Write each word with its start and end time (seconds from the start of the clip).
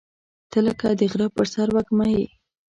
•ته 0.51 0.59
لکه 0.67 0.87
د 0.99 1.01
غره 1.11 1.27
پر 1.35 1.45
سر 1.53 1.67
وږمه 1.75 2.07
یې. 2.13 2.25